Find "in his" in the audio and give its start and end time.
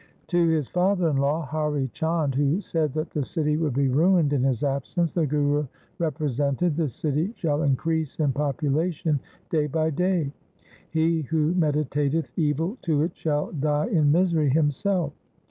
4.33-4.63